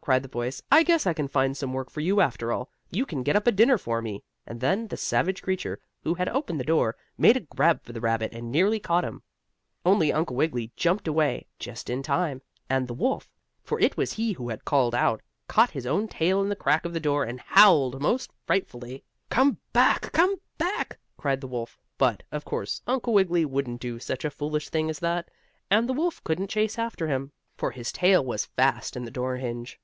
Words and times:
cried 0.00 0.22
the 0.24 0.28
voice. 0.28 0.60
"I 0.72 0.82
guess 0.84 1.06
I 1.06 1.12
can 1.12 1.28
find 1.28 1.54
some 1.56 1.72
work 1.74 1.88
for 1.90 2.00
you 2.00 2.20
after 2.22 2.50
all. 2.50 2.68
You 2.90 3.04
can 3.06 3.22
get 3.22 3.36
up 3.36 3.46
a 3.46 3.52
dinner 3.52 3.76
for 3.78 4.00
me!" 4.02 4.24
and 4.46 4.58
then 4.60 4.88
the 4.88 4.96
savage 4.96 5.40
creature, 5.42 5.78
who 6.02 6.14
had 6.14 6.28
opened 6.30 6.58
the 6.58 6.64
door, 6.64 6.96
made 7.18 7.36
a 7.36 7.40
grab 7.40 7.84
for 7.84 7.92
the 7.92 8.00
rabbit 8.00 8.32
and 8.34 8.50
nearly 8.50 8.80
caught 8.80 9.04
him. 9.04 9.22
Only 9.86 10.12
Uncle 10.12 10.34
Wiggily 10.34 10.72
jumped 10.74 11.06
away, 11.06 11.46
just 11.60 11.88
in 11.90 12.02
time, 12.02 12.40
and 12.70 12.88
the 12.88 12.94
wolf, 12.94 13.30
for 13.62 13.78
he 13.78 13.84
it 13.86 13.96
was 13.98 14.14
who 14.14 14.48
had 14.48 14.64
called 14.64 14.94
out, 14.96 15.20
caught 15.46 15.70
his 15.70 15.86
own 15.86 16.08
tail 16.08 16.40
in 16.42 16.48
the 16.48 16.56
crack 16.56 16.84
of 16.84 16.92
the 16.94 16.98
door 16.98 17.22
and 17.22 17.38
howled 17.40 18.00
most 18.02 18.32
frightfully. 18.46 19.04
"Come 19.30 19.58
back! 19.72 20.10
Come 20.12 20.36
back!" 20.56 20.98
cried 21.18 21.40
the 21.42 21.46
wolf, 21.46 21.78
but, 21.98 22.24
of 22.32 22.44
course, 22.44 22.82
Uncle 22.88 23.12
Wiggily 23.12 23.44
wouldn't 23.44 23.80
do 23.80 24.00
such 24.00 24.24
a 24.24 24.30
foolish 24.30 24.70
thing 24.70 24.90
as 24.90 24.98
that, 25.00 25.30
and 25.70 25.86
the 25.88 25.92
wolf 25.92 26.24
couldn't 26.24 26.48
chase 26.48 26.78
after 26.80 27.06
him, 27.06 27.30
for 27.58 27.70
his 27.72 27.92
tail 27.92 28.24
was 28.24 28.46
fast 28.46 28.96
in 28.96 29.04
the 29.04 29.10
door 29.10 29.36
hinge. 29.36 29.78